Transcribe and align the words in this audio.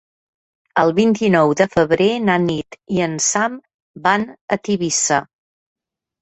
El 0.83 0.93
vint-i-nou 0.99 1.51
de 1.59 1.67
febrer 1.73 2.07
na 2.29 2.37
Nit 2.45 2.79
i 2.95 3.03
en 3.09 3.13
Sam 3.27 3.59
van 4.09 4.27
a 4.57 4.61
Tivissa. 4.65 5.21